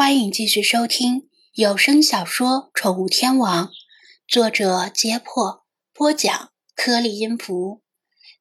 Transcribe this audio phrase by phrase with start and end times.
[0.00, 3.66] 欢迎继续收听有声小说《宠物天王》，
[4.28, 7.82] 作者：揭破，播讲：颗粒音符，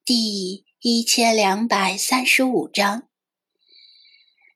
[0.06, 3.08] 第一千两百三十五章。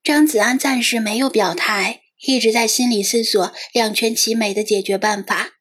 [0.03, 5.53] 张子安暂时没有表态，一直在心里思索两全其美的解决办法。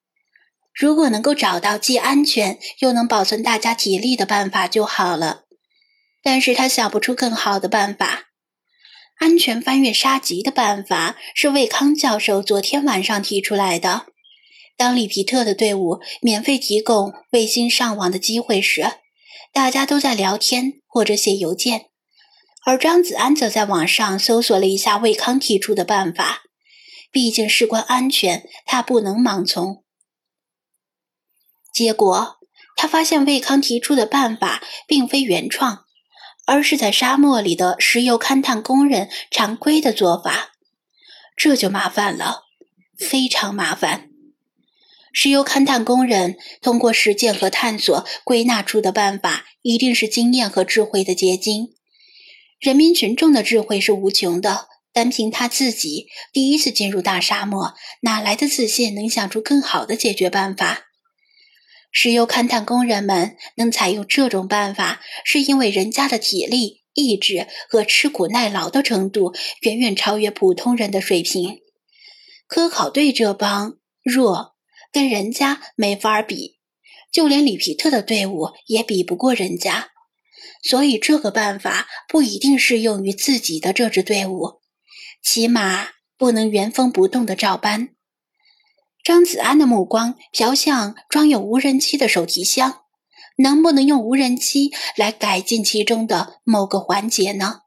[0.75, 5.47] 如果能够找到既安全又能保存大家体力的办法就好了。
[6.23, 8.30] 但是他想不出更好的办法。
[9.21, 14.07] 安全翻越沙棘的办法是魏康教授昨天晚上提出来的。
[14.79, 18.91] 当里皮特的队伍免费提供卫星上网的机会时，
[19.53, 21.91] 大家都在聊天或者写邮件，
[22.65, 26.45] 而张子安则在网上搜索了一下魏康提出的办法。
[27.13, 29.85] 毕竟事关安全，他不能盲从。
[31.75, 32.39] 结果，
[32.75, 35.85] 他发现魏康提出的办法并非原创。
[36.51, 40.51] 而是在沙漠里的石油勘探工人常规的做法，
[41.37, 42.41] 这就麻烦了，
[42.99, 44.09] 非常麻烦。
[45.13, 51.69] 石油勘探工人通过实践和探索归纳出的办法，一定是经验和智慧的结晶。
[52.59, 60.87] 人民群众的智慧是无穷的，单凭他自己第一次进入大沙漠，哪来的自信能想出更好的解决办法？
[61.93, 71.59] 石油勘探工人们能采用这种办法，是因为人家的体力、意志和吃苦耐劳的程度远远超越普通人的水平。
[72.47, 74.57] 科考队这帮弱，
[74.93, 76.59] 跟人家没法比，
[77.13, 79.89] 就连里皮特的队伍也比不过人家。
[80.63, 84.61] 所以这个办法不一定适用于自己的这支队伍，
[85.23, 87.91] 起码不能原封不动的照搬。
[89.03, 92.83] 张子安的目光瞟向装有无人机的手提箱，
[93.39, 97.63] 能不能用无人机来改进其中的某个环节呢？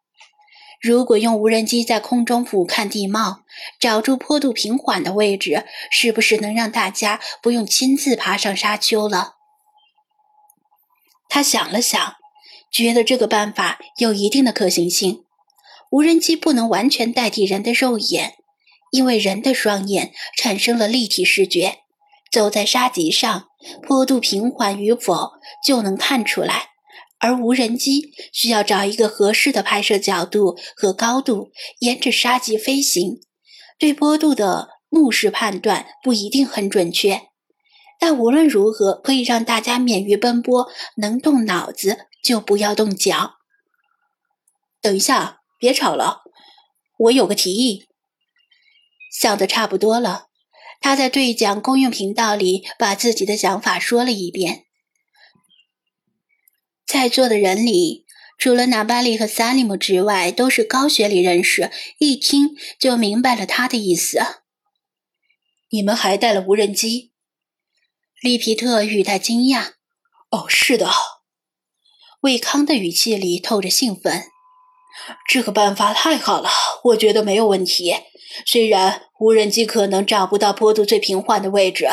[0.80, 3.46] 如果用无人机在空中俯瞰地貌，
[3.80, 9.36] 找出坡度平缓的位置，是不是能让大家不用亲自爬上沙丘了？
[11.30, 12.16] 他想了想，
[12.70, 15.24] 觉得这个办法有一定的可行性。
[15.90, 18.36] 无人机不能完全代替人的肉眼。
[18.94, 21.80] 因为人的双眼产生了立体视觉，
[22.32, 23.48] 走在沙棘上，
[23.82, 25.32] 坡度平缓与否
[25.66, 26.68] 就能看出来。
[27.18, 33.20] 而无人机需要找一个合适的拍摄角度和高度，沿着沙棘飞行，
[33.80, 37.20] 对坡度的目视判断不一定很准确。
[38.00, 40.68] 但无论如何，可以让大家免于奔波，
[40.98, 43.38] 能动脑子就不要动脚。
[44.80, 46.22] 等一下，别吵了，
[47.00, 47.88] 我有个提议。
[49.14, 50.30] 想的差不多了，
[50.82, 54.66] 他在对讲公用频道里把自己的想法说了一遍。
[56.86, 58.06] 在座的人里，
[58.40, 64.20] 除了纳巴利和萨利姆之外，都是高学历人士，一听就明白了他的意思。
[65.70, 67.14] 你们还带了无人机？
[68.20, 69.74] 利皮特语带惊讶。
[70.32, 70.90] 哦，是的。
[72.22, 74.32] 魏康的语气里透着兴奋。
[75.28, 76.50] 这个办法太好了，
[76.86, 77.94] 我觉得没有问题。
[78.46, 81.88] 虽然无人机可能找不到坡度最平缓的位置，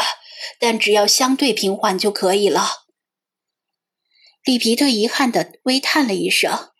[0.59, 2.63] 但只要相对平缓就可以了。
[4.45, 6.71] 里皮特遗憾地微叹了一声：“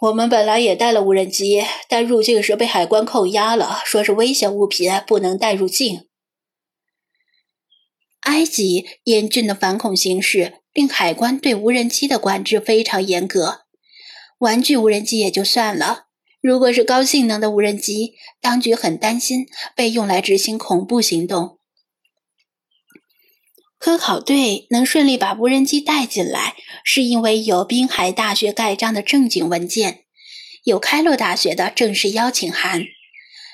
[0.00, 6.08] 我们本来也带了无人机，但入境时被海关扣押了，说是危险物品不能带入境。
[8.22, 13.66] 埃及严峻的反恐形势令海关对无人机的管制非常严格。
[14.38, 16.06] 玩具无人机也就算了。”
[16.44, 21.58] 如果是高性能的无人机，当局很担心被用来执行恐怖行动。
[23.78, 26.54] 科考队能顺利把无人机带进来，
[26.84, 30.04] 是因为有滨海大学盖章的正经文件，
[30.64, 32.84] 有开罗大学的正式邀请函。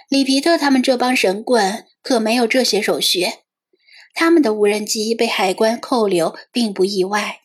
[0.08, 3.28] 里皮特他们这帮神棍可没有这些手续，
[4.14, 7.38] 他们的无人机被海关扣留并不意外，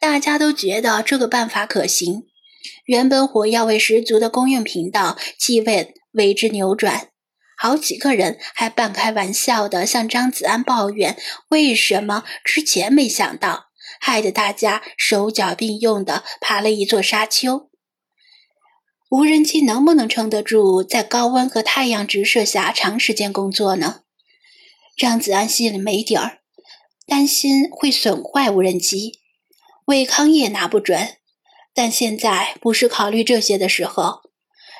[0.00, 2.29] 大家都觉得这个办法可行。
[2.84, 7.08] 原本火药味十足的公用频道，气味为之扭转。
[7.56, 11.18] 好几个人还半开玩笑的向张子安抱怨
[11.50, 13.66] ：“为什么之前没想到？”
[14.00, 17.68] 害得大家手脚并用的爬了一座沙丘。
[19.10, 24.02] 无人机能不能撑得住在高温和太阳直射下长时间工作呢？
[24.96, 26.38] 张子安心里没底儿，
[27.06, 29.18] 担心会损坏无人机。
[29.86, 31.16] 魏康也拿不准。
[31.80, 34.20] 但现在不是考虑这些的时候，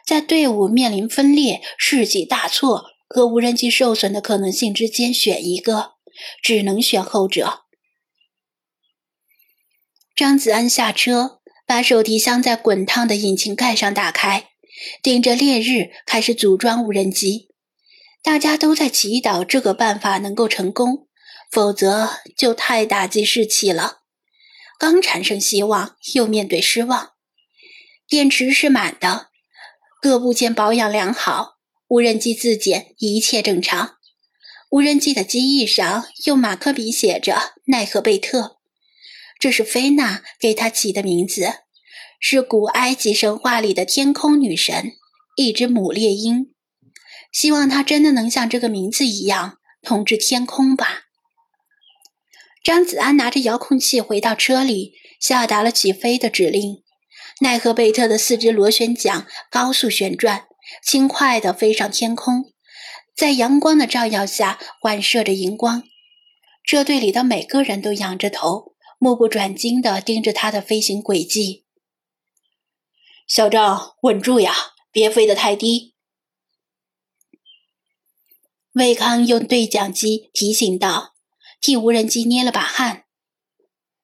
[0.07, 5.93] 在队伍面临分裂、士气大挫和无人机受损的可能性之间选一个，
[6.43, 7.61] 只能选后者。
[10.15, 14.51] 张子安下车，把手提箱在滚烫的引擎盖上打开，
[15.03, 17.49] 顶着烈日开始组装无人机。
[18.23, 21.09] 大家都在祈祷这个办法能够成功，
[21.51, 24.00] 否则就太打击士气了。
[24.81, 27.11] 刚产生希望，又面对失望。
[28.09, 29.27] 电池是满的，
[30.01, 33.99] 各部件保养良好，无人机自检一切正常。
[34.71, 38.57] 无人机的机翼上用马克笔写着“奈何贝特”，
[39.39, 41.53] 这是菲娜给他起的名字，
[42.19, 44.93] 是古埃及神话里的天空女神，
[45.37, 46.55] 一只母猎鹰。
[47.31, 51.10] 希望他真的能像这个名字一样统治天空吧。
[52.63, 56.83] 张子安拿着遥控器回到车里，下达了起飞的指令。
[57.41, 60.47] 奈何贝特的四只螺旋桨高速旋转，
[60.85, 62.53] 轻快地飞上天空，
[63.17, 65.85] 在阳光的照耀下反射着荧光。
[66.63, 71.65] 车队里的每个人都仰着头，目不转睛地盯着它的飞行轨迹。
[73.27, 74.55] 小张，稳住呀，
[74.93, 75.95] 别飞得太低。
[78.73, 81.15] 魏康用对讲机提醒道，
[81.61, 83.05] 替无人机捏了把汗。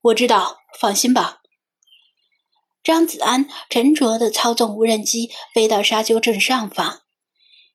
[0.03, 1.41] 我知道，放心吧。
[2.85, 7.03] 张子安沉着地操纵无人机飞到沙丘正上方，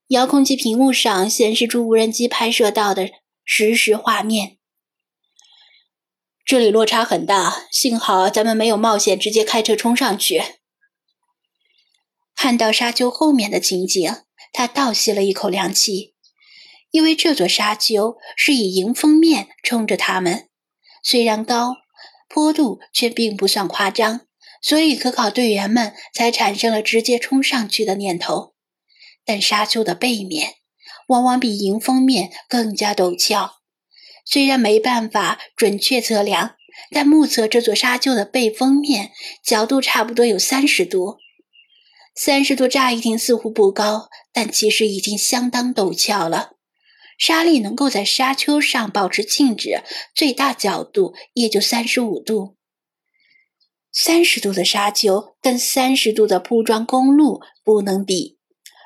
[0.07, 3.09] 遥控器屏幕上显示出无人机拍摄到的
[3.43, 4.57] 实时画面。
[6.45, 10.41] 这里落差很大，幸好咱们没有冒险直接开车冲上去。
[12.35, 14.23] 看到沙丘后面的情景，
[14.53, 16.15] 他倒吸了一口凉气。
[16.91, 20.49] 因为这座沙丘是以迎风面冲着他们，
[21.01, 21.77] 虽然高，
[22.29, 24.21] 坡度却并不算夸张，
[24.61, 28.53] 所以科考队员们才产生了直接冲上去的念头。
[29.25, 30.55] 但沙丘的背面
[31.07, 33.61] 往往比迎风面更加陡峭，
[34.25, 36.55] 虽然没办法准确测量，
[36.89, 39.11] 但目测这座沙丘的背风面
[39.43, 41.17] 角度差不多有三十度。
[42.13, 46.51] 三十度乍一听似乎不高，但其实已经相当陡峭了。
[47.21, 49.83] 沙粒能够在沙丘上保持静止，
[50.15, 52.57] 最大角度也就三十五度。
[53.91, 58.39] 三十度的沙丘跟三十度的铺装公路不能比，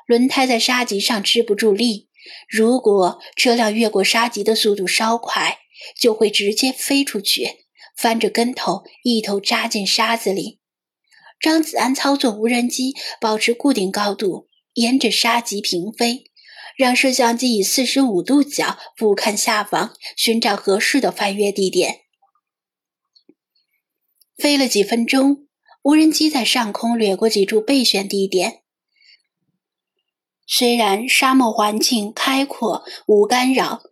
[0.06, 2.10] 轮胎在沙棘上吃不住力。
[2.46, 5.60] 如果车辆越过沙棘的速度稍快，
[5.98, 7.64] 就会直接飞出去，
[7.96, 10.60] 翻着跟头，一头扎进沙子里。
[11.40, 16.24] 张子安操作无人机，保持固定高度，沿着沙棘平飞。
[16.76, 22.02] 让摄像机以四十五度角俯瞰下方，寻找合适的翻越地点。
[24.36, 25.46] 飞了几分钟，
[25.82, 28.60] 无人机在上空掠过几处备选地点。
[30.46, 33.82] 虽然沙漠环境开阔无干扰，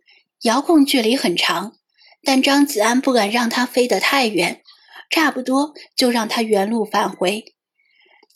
[0.43, 1.75] 遥控距离很长，
[2.23, 4.61] 但张子安不敢让它飞得太远，
[5.09, 7.55] 差不多就让它原路返回。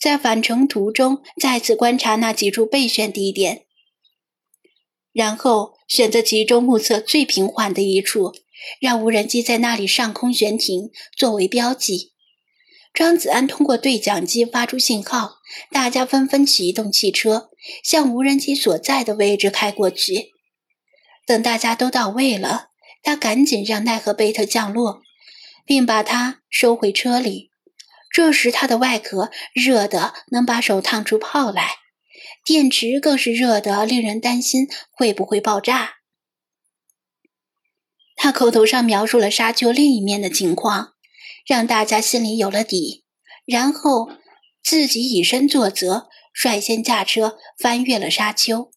[0.00, 3.66] 在返程途中，再次观察那几处备选地点。
[5.12, 8.32] 然后选择其中目测最平缓的一处，
[8.80, 12.12] 让无人机在那里上空悬停作为标记。
[12.92, 15.38] 张子安通过对讲机发出信号，
[15.70, 17.50] 大家纷纷启动汽车，
[17.84, 20.32] 向无人机所在的位置开过去。
[21.26, 22.70] 等大家都到位了，
[23.02, 25.02] 他赶紧让奈何贝特降落，
[25.64, 27.50] 并把它收回车里。
[28.12, 31.76] 这时，它的外壳热得能把手烫出泡来。
[32.44, 35.96] 电池更是热得令人担心会不会爆炸。
[38.16, 40.94] 他口头上描述了沙丘另一面的情况，
[41.46, 43.04] 让大家心里有了底，
[43.46, 44.10] 然后
[44.62, 48.70] 自己以身作则，率先驾车翻越了沙丘。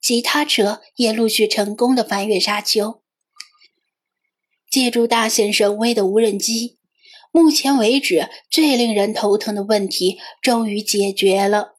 [0.00, 3.02] 其他车也陆续成功的翻越沙丘。
[4.70, 6.78] 借助大显神威的无人机，
[7.32, 11.77] 目前为止最令人头疼的问题终于解决了。